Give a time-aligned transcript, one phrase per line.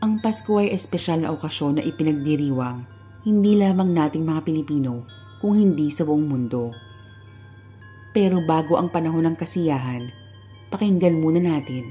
[0.00, 2.88] Ang Pasko ay espesyal na okasyon na ipinagdiriwang
[3.28, 5.04] hindi lamang nating mga Pilipino
[5.44, 6.72] kung hindi sa buong mundo.
[8.16, 10.08] Pero bago ang panahon ng kasiyahan,
[10.72, 11.84] pakinggan muna natin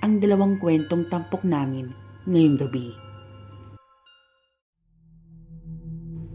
[0.00, 1.92] ang dalawang kwentong tampok namin
[2.24, 2.88] ngayong gabi.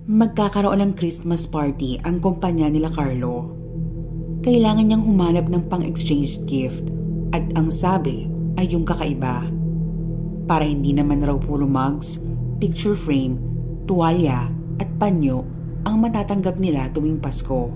[0.05, 3.57] Magkakaroon ng Christmas party ang kumpanya nila Carlo.
[4.45, 6.85] Kailangan niyang humanap ng pang-exchange gift
[7.33, 8.29] at ang sabi
[8.61, 9.56] ay yung kakaiba.
[10.47, 12.23] Para hindi naman raw puro mugs,
[12.63, 13.35] picture frame,
[13.83, 14.47] tuwalya
[14.79, 15.43] at panyo
[15.83, 17.67] ang matatanggap nila tuwing Pasko.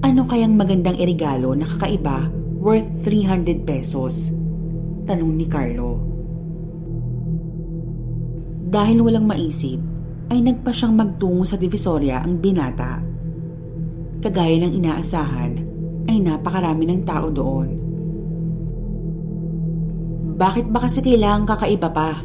[0.00, 4.32] Ano kayang magandang irigalo na kakaiba worth 300 pesos?
[5.04, 6.00] Tanong ni Carlo.
[8.66, 9.78] Dahil walang maisip,
[10.26, 12.98] ay nagpa siyang magtungo sa Divisoria ang binata.
[14.18, 15.52] Kagaya ng inaasahan,
[16.10, 17.85] ay napakarami ng tao doon.
[20.36, 22.20] Bakit ba kasi kailangan kakaiba pa?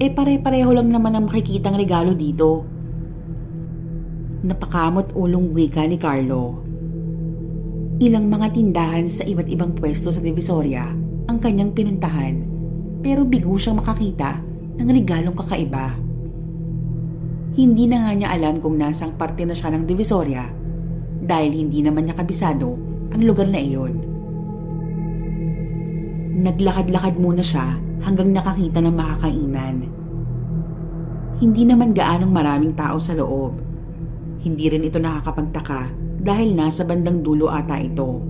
[0.00, 2.64] Eh pare-pareho lang naman ang makikitang regalo dito.
[4.40, 6.64] Napakamot ulong wika ni Carlo.
[8.00, 10.96] Ilang mga tindahan sa iba't ibang pwesto sa Divisoria
[11.28, 12.40] ang kanyang pinuntahan
[13.04, 14.40] pero bigo siyang makakita
[14.80, 15.92] ng regalong kakaiba.
[17.52, 20.48] Hindi na nga niya alam kung nasang parte na siya ng Divisoria
[21.20, 22.80] dahil hindi naman niya kabisado
[23.12, 24.11] ang lugar na iyon.
[26.32, 29.76] Naglakad-lakad muna siya hanggang nakakita ng makakainan.
[31.42, 33.60] Hindi naman gaanong maraming tao sa loob.
[34.40, 38.22] Hindi rin ito nakakapagtaka dahil nasa bandang dulo ata ito.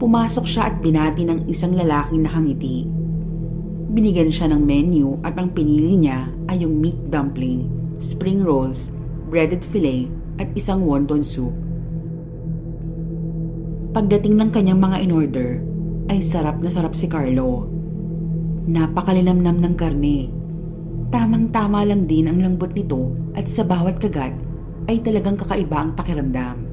[0.00, 3.00] Pumasok siya at binati ng isang lalaking nakangiti
[3.90, 7.66] Binigyan siya ng menu at ang pinili niya ay yung meat dumpling,
[7.98, 8.94] spring rolls,
[9.26, 10.06] breaded fillet
[10.38, 11.50] at isang wonton soup.
[13.90, 15.58] Pagdating ng kanyang mga in-order,
[16.10, 17.70] ay sarap na sarap si Carlo.
[18.66, 20.26] Napakalinamnam ng karne.
[21.14, 24.34] Tamang-tama lang din ang lambot nito at sa bawat kagat
[24.90, 26.66] ay talagang kakaiba ang pakiramdam.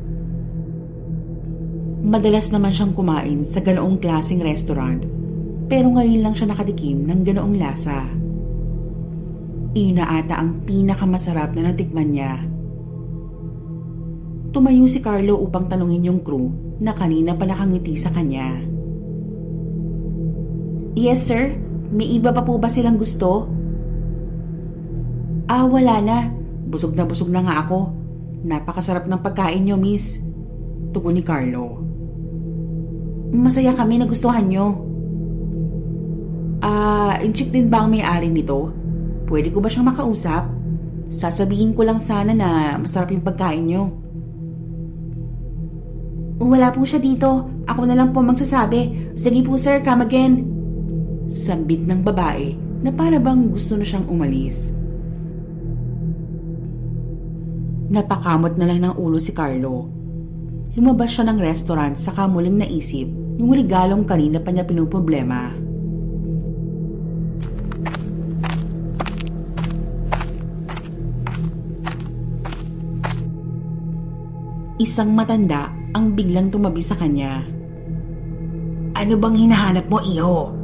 [2.01, 5.06] Madalas naman siyang kumain sa ganoong klasing restaurant
[5.69, 8.09] pero ngayon lang siya nakatikim ng ganoong lasa.
[9.78, 12.41] Iyon na ata ang pinakamasarap na natikman niya.
[14.50, 16.50] Tumayo si Carlo upang tanungin yung crew
[16.81, 18.66] na kanina pa nakangiti sa kanya.
[20.97, 21.53] Yes sir,
[21.94, 23.46] may iba pa po ba silang gusto?
[25.46, 26.34] Ah, wala na.
[26.66, 27.94] Busog na busog na nga ako.
[28.41, 30.18] Napakasarap ng pagkain nyo, miss.
[30.97, 31.86] Tugon ni Carlo.
[33.30, 34.66] Masaya kami na gustuhan nyo.
[36.66, 38.74] Ah, uh, in-check din ba ang may-ari nito?
[39.30, 40.50] Pwede ko ba siyang makausap?
[41.13, 43.94] Sasabihin ko lang sana na masarap yung pagkain nyo.
[46.41, 47.46] Wala po siya dito.
[47.69, 49.13] Ako na lang po magsasabi.
[49.13, 50.56] Sige po sir, come again.
[51.27, 54.71] Sambit ng babae na para bang gusto na siyang umalis.
[57.88, 59.88] Napakamot na lang ng ulo si Carlo.
[60.75, 63.07] Lumabas siya ng restaurant sa kamuling naisip
[63.38, 65.53] yung regalong kanina pa niya pinuproblema.
[65.53, 65.67] problema.
[74.77, 77.41] Isang matanda ang biglang tumabi sa kanya.
[78.94, 80.56] Ano bang hinahanap mo, iho?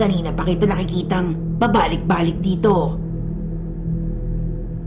[0.00, 2.96] Kanina pa kita nakikitang babalik-balik dito.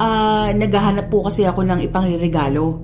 [0.02, 2.82] Ah, uh, naghahanap po kasi ako ng ipangregalo.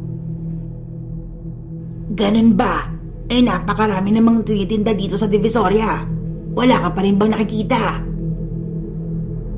[2.14, 2.86] Ganun ba?
[3.26, 6.06] Eh napakarami namang tinitinda dito sa Divisoria.
[6.54, 7.82] Wala ka pa rin bang nakikita?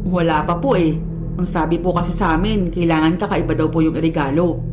[0.07, 0.95] Wala pa po eh.
[1.35, 4.63] Ang sabi po kasi sa amin, kailangan kakaiba daw po yung regalo.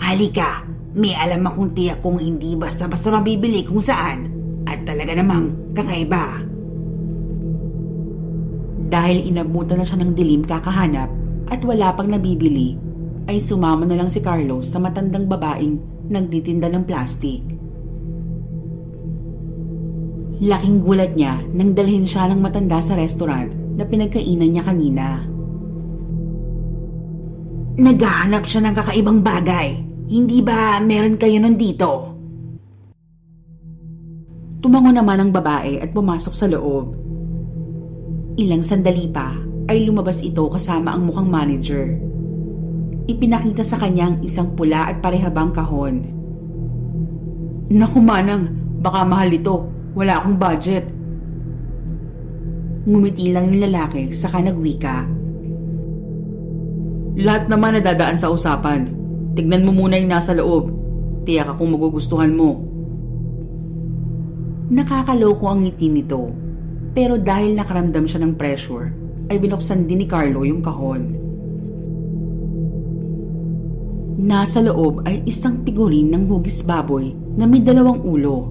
[0.00, 0.64] Halika,
[0.96, 4.35] may alam akong tiyak kung hindi basta-basta mabibili kung saan
[4.86, 6.46] talaga namang kakaiba.
[8.86, 11.10] Dahil inabutan na siya ng dilim kakahanap
[11.50, 12.78] at wala pang nabibili,
[13.26, 17.42] ay sumama na lang si Carlos sa matandang babaeng nagtitinda ng plastik.
[20.38, 25.26] Laking gulat niya nang dalhin siya ng matanda sa restaurant na pinagkainan niya kanina.
[27.76, 32.15] Naghahanap siya ng kakaibang bagay hindi ba meron kayo nun dito?
[34.66, 36.90] Tumango naman ang babae at pumasok sa loob.
[38.34, 39.38] Ilang sandali pa
[39.70, 41.94] ay lumabas ito kasama ang mukhang manager.
[43.06, 46.10] Ipinakita sa kanya ang isang pula at parehabang kahon.
[47.70, 49.70] Naku manang, baka mahal ito.
[49.94, 50.90] Wala akong budget.
[52.90, 55.06] Ngumiti lang yung lalaki saka nagwika.
[57.22, 58.90] Lahat naman nadadaan sa usapan.
[59.38, 60.74] Tignan mo muna yung nasa loob.
[61.22, 62.65] Tiyak akong magugustuhan mo.
[64.66, 66.26] Nakakaloko ang ngiti nito.
[66.90, 68.90] Pero dahil nakaramdam siya ng pressure,
[69.30, 71.02] ay binuksan din ni Carlo yung kahon.
[74.26, 78.50] Nasa loob ay isang figurin ng hugis baboy na may dalawang ulo,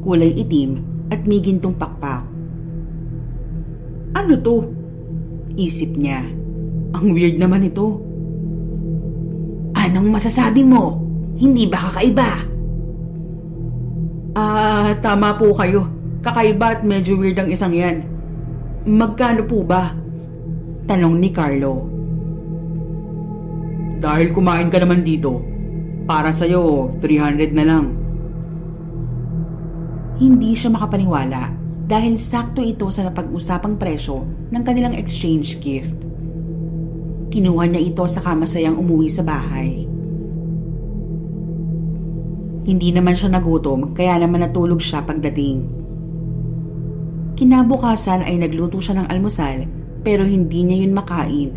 [0.00, 0.80] kulay itim
[1.12, 2.24] at may gintong pakpak.
[4.16, 4.64] Ano to?
[5.60, 6.24] Isip niya.
[6.96, 8.00] Ang weird naman ito.
[9.76, 11.04] Anong masasabi mo?
[11.36, 12.49] Hindi ba kakaiba?
[14.34, 15.90] Ah, tama po kayo.
[16.22, 18.06] Kakaiba at medyo weird ang isang yan.
[18.86, 19.90] Magkano po ba?
[20.86, 21.88] Tanong ni Carlo.
[24.00, 25.42] Dahil kumain ka naman dito,
[26.06, 27.86] para sa'yo, 300 na lang.
[30.20, 31.52] Hindi siya makapaniwala
[31.90, 34.22] dahil sakto ito sa napag-usapang presyo
[34.54, 35.96] ng kanilang exchange gift.
[37.34, 39.89] Kinuha niya ito sa kamasayang umuwi sa bahay.
[42.64, 45.64] Hindi naman siya nagutom kaya naman natulog siya pagdating.
[47.40, 49.64] Kinabukasan ay nagluto siya ng almusal
[50.04, 51.50] pero hindi niya yun makain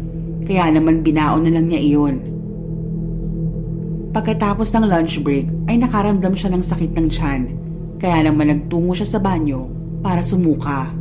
[0.48, 2.16] kaya naman binaon na lang niya iyon.
[4.14, 7.42] Pagkatapos ng lunch break ay nakaramdam siya ng sakit ng tiyan
[7.98, 9.68] kaya naman nagtungo siya sa banyo
[10.04, 10.92] para sumuka.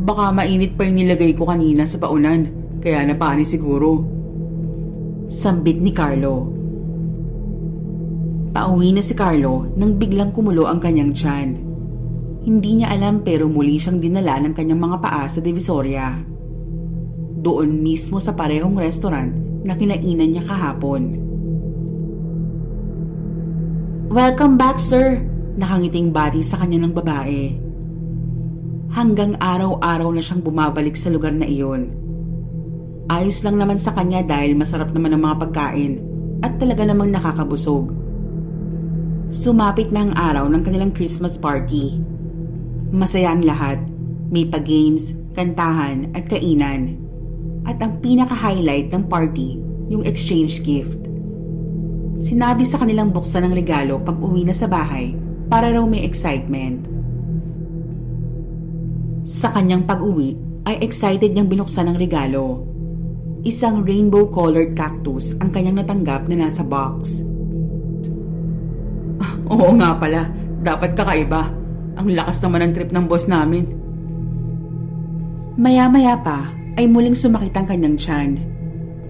[0.00, 2.48] Baka mainit pa yung nilagay ko kanina sa paunan
[2.80, 4.04] kaya napani siguro.
[5.28, 6.59] Sambit ni Carlo.
[8.60, 11.56] Pauwi na si Carlo nang biglang kumulo ang kanyang tiyan.
[12.44, 16.20] Hindi niya alam pero muli siyang dinala ng kanyang mga paa sa Divisoria.
[17.40, 19.32] Doon mismo sa parehong restaurant
[19.64, 21.02] na kinainan niya kahapon.
[24.12, 25.24] Welcome back, sir!
[25.56, 27.56] Nakangiting bati sa kanya ng babae.
[28.92, 31.96] Hanggang araw-araw na siyang bumabalik sa lugar na iyon.
[33.08, 36.04] Ayos lang naman sa kanya dahil masarap naman ang mga pagkain
[36.44, 37.99] at talaga namang nakakabusog.
[39.30, 42.02] Sumapit na ang araw ng kanilang Christmas party.
[42.90, 43.78] Masaya ang lahat.
[44.26, 46.98] May pa-games, kantahan at kainan.
[47.62, 50.98] At ang pinaka-highlight ng party, yung exchange gift.
[52.18, 55.14] Sinabi sa kanilang buksan ng regalo pag uwi na sa bahay
[55.46, 56.90] para raw may excitement.
[59.22, 60.34] Sa kanyang pag-uwi
[60.66, 62.66] ay excited niyang binuksan ang regalo.
[63.46, 67.22] Isang rainbow-colored cactus ang kanyang natanggap na nasa box.
[69.50, 70.30] Oo nga pala,
[70.62, 71.50] dapat kakaiba.
[71.98, 73.66] Ang lakas naman ng trip ng boss namin.
[75.58, 78.30] Maya-maya pa ay muling sumakit ang kanyang tiyan.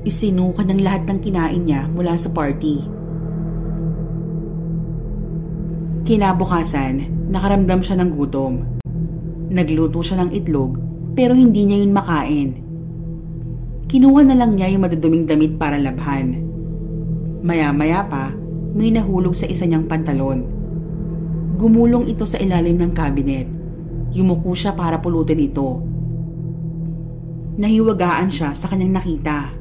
[0.02, 2.88] Isinuka ng lahat ng kinain niya mula sa party.
[6.08, 8.64] Kinabukasan, nakaramdam siya ng gutom.
[9.52, 10.80] Nagluto siya ng itlog
[11.12, 12.50] pero hindi niya yun makain.
[13.92, 16.40] Kinuha na lang niya yung maduduming damit para labhan.
[17.44, 18.32] Maya-maya pa,
[18.74, 20.46] may nahulog sa isa niyang pantalon.
[21.58, 23.48] Gumulong ito sa ilalim ng cabinet.
[24.14, 25.82] Yumuko siya para pulutin ito.
[27.60, 29.52] Nahiwagaan siya sa kanyang nakita.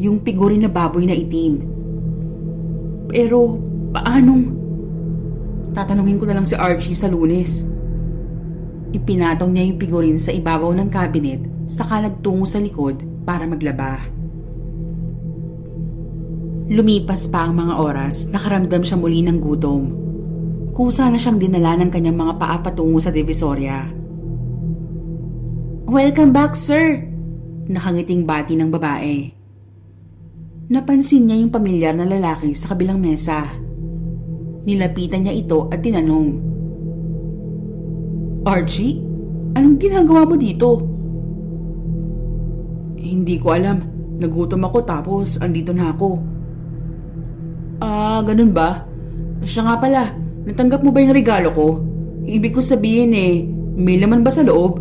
[0.00, 1.60] Yung figurin na baboy na itim.
[3.10, 3.58] Pero,
[3.92, 4.44] paanong?
[5.76, 7.66] Tatanungin ko na lang si Archie sa lunes.
[8.90, 14.19] Ipinatong niya yung figurin sa ibabaw ng cabinet saka nagtungo sa likod para maglaba.
[16.70, 19.90] Lumipas pa ang mga oras, nakaramdam siya muli ng gutom.
[20.70, 23.90] Kusa na siyang dinala ng kanyang mga paa patungo sa Divisoria.
[25.90, 27.02] Welcome back, sir!
[27.66, 29.34] Nakangiting bati ng babae.
[30.70, 33.50] Napansin niya yung pamilyar na lalaki sa kabilang mesa.
[34.62, 36.38] Nilapitan niya ito at tinanong.
[38.46, 39.02] Archie,
[39.58, 40.78] anong ginagawa mo dito?
[42.94, 43.82] Hindi ko alam.
[44.22, 46.29] Nagutom ako tapos andito na ako.
[47.80, 48.84] Ah, ganun ba?
[49.40, 50.12] Siya nga pala,
[50.44, 51.66] natanggap mo ba yung regalo ko?
[52.28, 53.48] Ibig ko sabihin eh,
[53.80, 54.76] may laman ba sa loob?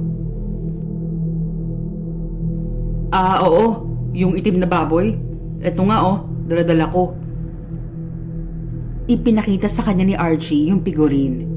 [3.10, 3.88] Ah, oo.
[4.13, 5.15] Yung itim na baboy.
[5.63, 7.15] Eto nga oh, daladala ko.
[9.10, 11.48] Ipinakita sa kanya ni Archie yung figurine.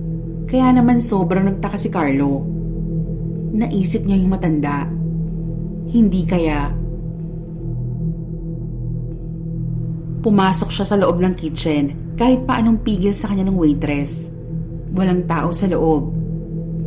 [0.49, 2.47] Kaya naman sobrang nagtaka si Carlo.
[3.53, 4.89] Naisip niya yung matanda.
[5.93, 6.73] Hindi kaya
[10.23, 14.31] Pumasok siya sa loob ng kitchen kahit paanong pigil sa kanya ng waitress.
[14.95, 16.15] Walang tao sa loob.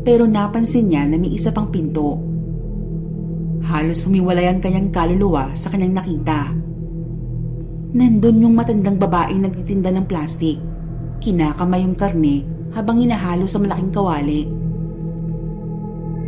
[0.08, 2.16] Pero napansin niya na may isa pang pinto.
[3.68, 6.56] Halos humiwalay ang kanyang kaluluwa sa kanyang nakita.
[7.92, 10.56] Nandun yung matandang babaeng nagtitinda ng plastik.
[11.20, 14.42] Kinakamay yung karne habang hinahalo sa malaking kawali.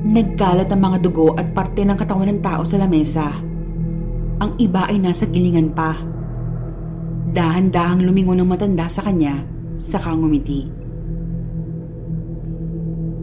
[0.08, 3.32] Nagkalat ang mga dugo at parte ng katawan ng tao sa lamesa.
[4.44, 6.17] Ang iba ay nasa gilingan pa.
[7.38, 9.46] Dahan-dahang lumingon ng matanda sa kanya,
[9.78, 10.66] saka ngumiti.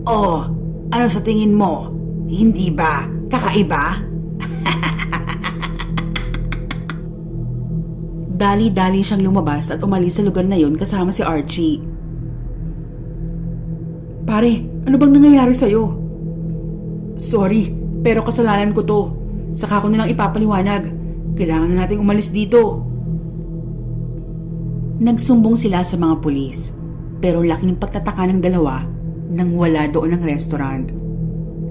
[0.06, 0.46] Oh,
[0.94, 1.90] ano sa tingin mo?
[2.30, 3.98] Hindi ba kakaiba?
[8.38, 11.82] Dali-dali siyang lumabas at umalis sa lugar na yon kasama si Archie.
[14.22, 15.90] Pare, ano bang nangyayari sa'yo?
[17.18, 17.66] Sorry,
[18.06, 19.10] pero kasalanan ko to.
[19.58, 20.86] Saka ko nilang ipapaliwanag.
[21.34, 22.93] Kailangan na nating umalis dito.
[25.04, 26.72] Nagsumbong sila sa mga pulis,
[27.20, 28.88] pero laking pagtataka ng dalawa
[29.28, 30.88] nang wala doon ang restaurant.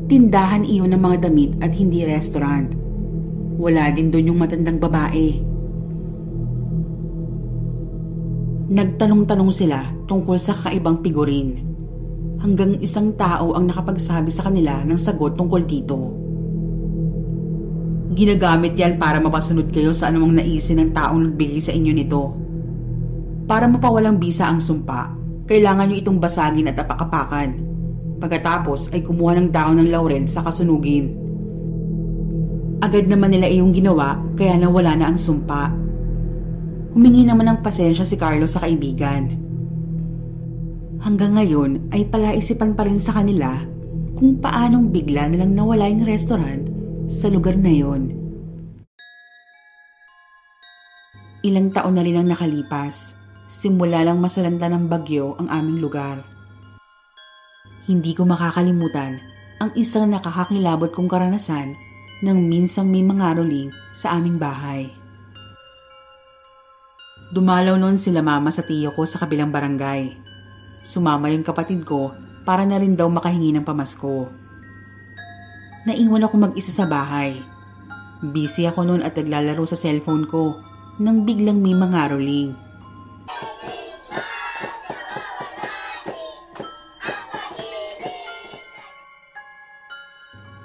[0.05, 2.77] Tindahan iyon ng mga damit at hindi restaurant.
[3.57, 5.41] Wala din doon yung matandang babae.
[8.69, 11.57] Nagtanong-tanong sila tungkol sa kakaibang figurin.
[12.37, 15.97] Hanggang isang tao ang nakapagsabi sa kanila ng sagot tungkol dito.
[18.13, 22.42] Ginagamit yan para mapasunod kayo sa anumang naisin ng taong nagbigay sa inyo nito.
[23.43, 25.11] Para mapawalang bisa ang sumpa,
[25.47, 27.59] kailangan nyo itong basagin at apakapakan.
[28.23, 31.11] Pagkatapos ay kumuha ng dahon ng laurel sa kasunugin.
[32.79, 35.83] Agad naman nila iyong ginawa kaya nawala na ang sumpa
[36.93, 39.33] Humingi naman ng pasensya si Carlo sa kaibigan.
[41.01, 43.65] Hanggang ngayon ay palaisipan pa rin sa kanila
[44.13, 46.69] kung paanong bigla nilang nawala yung restaurant
[47.09, 48.13] sa lugar na yon.
[51.41, 53.17] Ilang taon na rin ang nakalipas,
[53.53, 56.25] simula lang masalanta ng bagyo ang aming lugar.
[57.85, 59.21] Hindi ko makakalimutan
[59.61, 61.77] ang isang nakakakilabot kong karanasan
[62.25, 64.89] nang minsang may mga roling sa aming bahay.
[67.29, 70.09] Dumalaw noon sila mama sa tiyo ko sa kabilang barangay.
[70.81, 72.13] Sumama yung kapatid ko
[72.47, 74.29] para na rin daw makahingi ng pamasko.
[75.83, 77.35] Naiwan ako mag-isa sa bahay.
[78.23, 80.55] Busy ako noon at naglalaro sa cellphone ko
[81.03, 82.62] nang biglang may mga rolling.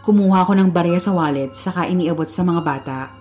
[0.08, 3.12] Kumuha ko ng barya sa wallet saka iniabot sa mga bata.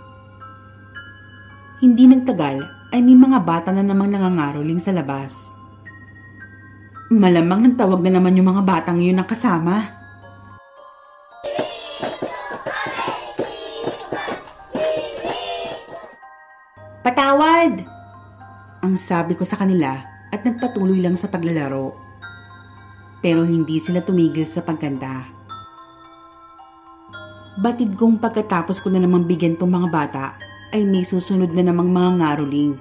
[1.84, 2.64] Hindi nagtagal
[2.96, 5.52] ay may mga bata na namang nangangaroling sa labas.
[7.12, 9.84] Malamang nagtawag na naman yung mga batang yun ng kasama.
[17.04, 17.84] Patawad!
[18.80, 21.92] Ang sabi ko sa kanila at nagpatuloy lang sa paglalaro.
[23.20, 25.37] Pero hindi sila tumigil sa pagkanta.
[27.58, 30.26] Batid kong pagkatapos ko na namang bigyan tong mga bata
[30.70, 32.78] ay may susunod na namang mga ngaruling.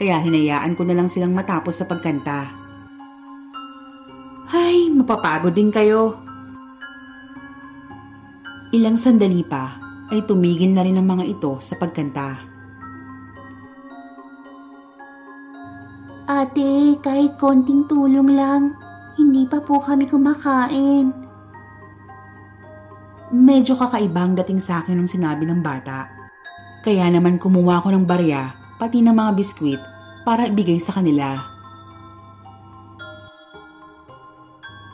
[0.00, 2.48] Kaya hinayaan ko na lang silang matapos sa pagkanta.
[4.48, 6.16] Ay, mapapagod din kayo.
[8.72, 9.76] Ilang sandali pa
[10.08, 12.40] ay tumigil na rin ang mga ito sa pagkanta.
[16.26, 18.72] Ate, kahit konting tulong lang,
[19.20, 21.25] hindi pa po kami kumakain.
[23.34, 26.06] Medyo kakaibang dating sa akin ng sinabi ng bata.
[26.86, 29.82] Kaya naman kumuha ko ng barya pati ng mga biskwit
[30.22, 31.34] para ibigay sa kanila.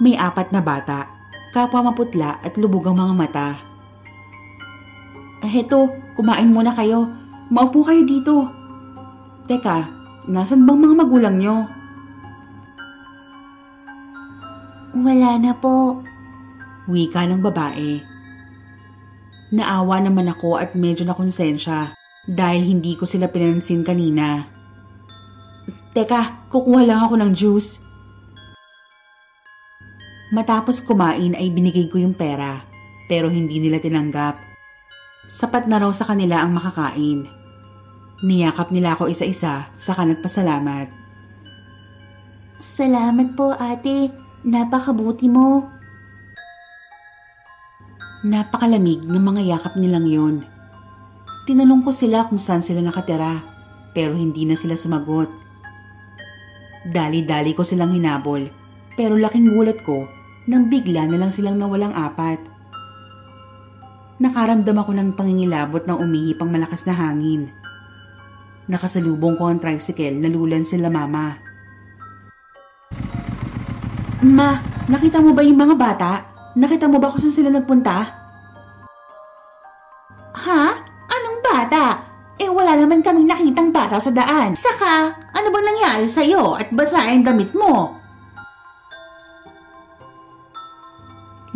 [0.01, 1.12] May apat na bata,
[1.53, 3.49] kapwa maputla at lubog ang mga mata.
[5.45, 7.12] Heto, kumain muna kayo.
[7.53, 8.49] Maupo kayo dito.
[9.45, 9.85] Teka,
[10.33, 11.57] nasan bang mga magulang nyo?
[14.97, 16.01] Wala na po.
[16.89, 18.12] Wika ng babae.
[19.52, 21.92] Naawa naman ako at medyo nakonsensya
[22.25, 24.49] dahil hindi ko sila pinansin kanina.
[25.92, 27.76] Teka, kukuha lang ako ng juice.
[30.32, 32.64] Matapos kumain ay binigay ko yung pera
[33.12, 34.40] pero hindi nila tinanggap.
[35.28, 37.28] Sapat na raw sa kanila ang makakain.
[38.25, 40.88] Niyakap nila ako isa-isa saka nagpasalamat.
[42.56, 44.09] Salamat po ate,
[44.47, 45.72] napakabuti mo.
[48.23, 50.47] Napakalamig ng mga yakap nilang yon.
[51.43, 53.43] Tinanong ko sila kung saan sila nakatira,
[53.91, 55.26] pero hindi na sila sumagot.
[56.87, 58.47] Dali-dali ko silang hinabol,
[58.95, 60.07] pero laking gulat ko
[60.47, 62.38] nang bigla na lang silang nawalang apat.
[64.23, 67.50] Nakaramdam ako ng pangingilabot ng umihip ang malakas na hangin.
[68.71, 71.43] Nakasalubong ko ang tricycle na lulan sila mama.
[74.23, 76.32] Ma, nakita mo ba yung mga bata?
[76.52, 77.97] Nakita mo ba kung saan sila nagpunta?
[80.37, 80.62] Ha?
[81.09, 81.85] Anong bata?
[82.37, 84.52] Eh wala naman kaming nakitang bata sa daan.
[84.52, 87.97] Saka, ano bang nangyari sa'yo at basa ang damit mo?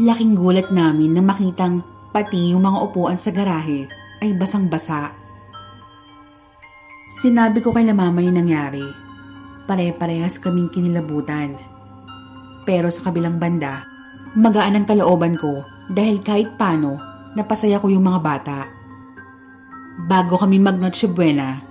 [0.00, 3.88] Laking gulat namin na makitang pati yung mga upuan sa garahe
[4.24, 5.12] ay basang-basa.
[7.20, 8.84] Sinabi ko kay la mama yung nangyari.
[9.64, 11.56] Pare-parehas kaming kinilabutan.
[12.68, 13.95] Pero sa kabilang banda,
[14.36, 17.00] Magaan ang kalooban ko dahil kahit paano,
[17.32, 18.58] napasaya ko yung mga bata.
[20.04, 21.64] Bago kami mag Noche Buena,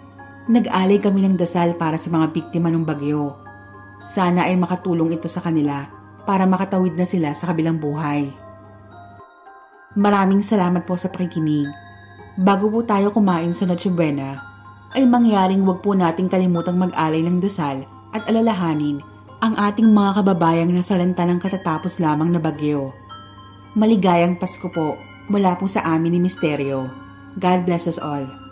[0.50, 3.38] nag-alay kami ng dasal para sa mga biktima ng bagyo.
[4.02, 5.86] Sana ay makatulong ito sa kanila
[6.26, 8.34] para makatawid na sila sa kabilang buhay.
[9.94, 11.70] Maraming salamat po sa pakikinig.
[12.34, 14.42] Bago po tayo kumain sa Noche Buena,
[14.98, 19.06] ay mangyaring wag po nating kalimutang mag-alay ng dasal at alalahanin
[19.46, 22.90] ang ating mga kababayang nasalanta ng katatapos lamang na bagyo.
[23.78, 24.98] Maligayang Pasko po
[25.30, 26.90] mula po sa amin ni Misteryo.
[27.38, 28.45] God bless us all.